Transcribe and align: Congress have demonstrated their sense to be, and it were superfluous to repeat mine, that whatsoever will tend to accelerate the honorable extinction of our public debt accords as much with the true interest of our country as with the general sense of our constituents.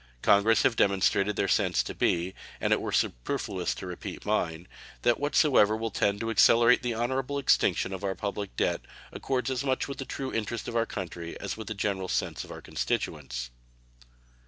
Congress 0.23 0.63
have 0.63 0.75
demonstrated 0.75 1.35
their 1.35 1.47
sense 1.47 1.83
to 1.83 1.93
be, 1.93 2.33
and 2.59 2.73
it 2.73 2.81
were 2.81 2.91
superfluous 2.91 3.75
to 3.75 3.85
repeat 3.85 4.25
mine, 4.25 4.67
that 5.03 5.19
whatsoever 5.19 5.77
will 5.77 5.91
tend 5.91 6.19
to 6.19 6.31
accelerate 6.31 6.81
the 6.81 6.95
honorable 6.95 7.37
extinction 7.37 7.93
of 7.93 8.03
our 8.03 8.15
public 8.15 8.55
debt 8.57 8.81
accords 9.11 9.51
as 9.51 9.63
much 9.63 9.87
with 9.87 9.99
the 9.99 10.03
true 10.05 10.33
interest 10.33 10.67
of 10.67 10.75
our 10.75 10.87
country 10.87 11.39
as 11.39 11.55
with 11.55 11.67
the 11.67 11.75
general 11.75 12.07
sense 12.07 12.43
of 12.43 12.49
our 12.51 12.61
constituents. 12.61 13.51